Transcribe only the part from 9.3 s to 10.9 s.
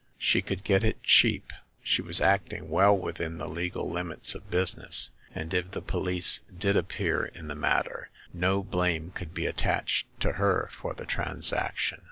be attached to her